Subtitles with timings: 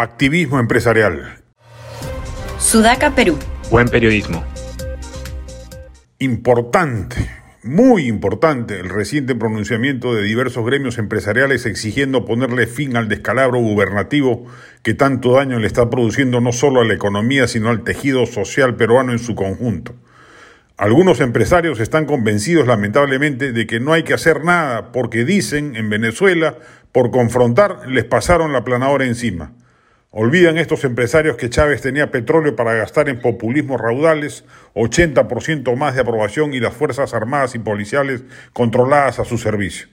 [0.00, 1.42] Activismo empresarial.
[2.58, 3.38] Sudaca, Perú.
[3.70, 4.42] Buen periodismo.
[6.18, 7.28] Importante,
[7.62, 14.46] muy importante el reciente pronunciamiento de diversos gremios empresariales exigiendo ponerle fin al descalabro gubernativo
[14.82, 18.76] que tanto daño le está produciendo no solo a la economía, sino al tejido social
[18.76, 19.94] peruano en su conjunto.
[20.78, 25.90] Algunos empresarios están convencidos lamentablemente de que no hay que hacer nada porque dicen en
[25.90, 26.56] Venezuela,
[26.90, 29.52] por confrontar, les pasaron la planadora encima.
[30.12, 36.00] Olvidan estos empresarios que Chávez tenía petróleo para gastar en populismos raudales, 80% más de
[36.00, 39.86] aprobación y las Fuerzas Armadas y Policiales controladas a su servicio.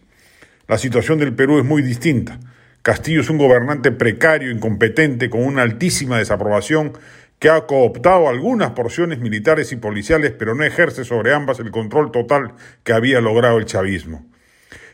[0.67, 2.39] La situación del Perú es muy distinta.
[2.81, 6.93] Castillo es un gobernante precario, incompetente, con una altísima desaprobación
[7.37, 12.11] que ha cooptado algunas porciones militares y policiales, pero no ejerce sobre ambas el control
[12.11, 14.25] total que había logrado el chavismo.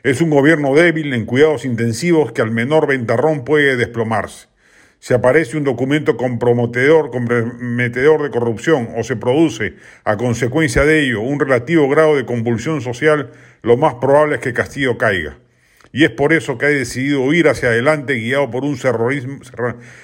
[0.04, 4.52] Es un gobierno débil en cuidados intensivos que al menor ventarrón puede desplomarse.
[5.04, 9.73] Si aparece un documento comprometedor, comprometedor de corrupción o se produce,
[10.05, 13.29] a consecuencia de ello, un relativo grado de convulsión social,
[13.63, 15.40] lo más probable es que Castillo caiga
[15.91, 18.77] y es por eso que ha decidido ir hacia adelante guiado por un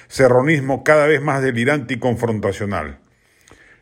[0.10, 3.00] serronismo cada vez más delirante y confrontacional.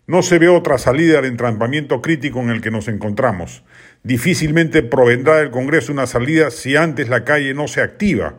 [0.06, 3.64] No se ve otra salida al entrampamiento crítico en el que nos encontramos.
[4.04, 8.36] Difícilmente provendrá del Congreso una salida si antes la calle no se activa.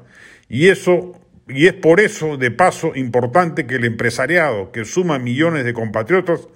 [0.49, 5.65] Y eso y es por eso, de paso, importante que el empresariado, que suma millones
[5.65, 6.49] de compatriotas,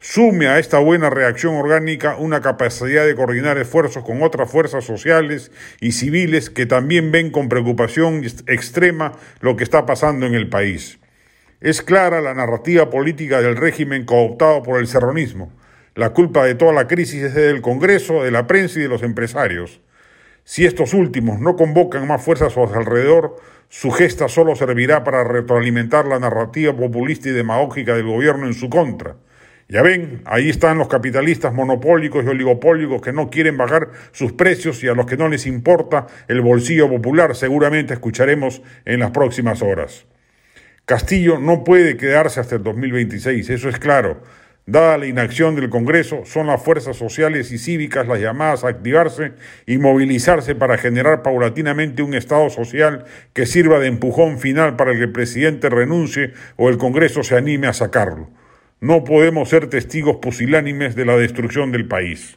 [0.00, 5.50] sume a esta buena reacción orgánica una capacidad de coordinar esfuerzos con otras fuerzas sociales
[5.80, 10.98] y civiles que también ven con preocupación extrema lo que está pasando en el país.
[11.60, 15.52] Es clara la narrativa política del régimen cooptado por el serronismo.
[15.96, 19.02] La culpa de toda la crisis es del Congreso, de la prensa y de los
[19.02, 19.80] empresarios.
[20.50, 23.36] Si estos últimos no convocan más fuerzas a su alrededor,
[23.68, 28.70] su gesta solo servirá para retroalimentar la narrativa populista y demagógica del gobierno en su
[28.70, 29.16] contra.
[29.68, 34.82] Ya ven, ahí están los capitalistas monopólicos y oligopólicos que no quieren bajar sus precios
[34.82, 39.60] y a los que no les importa el bolsillo popular, seguramente escucharemos en las próximas
[39.60, 40.06] horas.
[40.86, 44.22] Castillo no puede quedarse hasta el 2026, eso es claro.
[44.68, 49.32] Dada la inacción del Congreso, son las fuerzas sociales y cívicas las llamadas a activarse
[49.64, 55.04] y movilizarse para generar paulatinamente un Estado social que sirva de empujón final para que
[55.04, 58.28] el presidente renuncie o el Congreso se anime a sacarlo.
[58.78, 62.36] No podemos ser testigos pusilánimes de la destrucción del país.